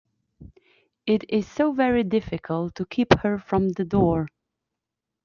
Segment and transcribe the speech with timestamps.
[1.05, 4.29] It is so very difficult to keep her from the door.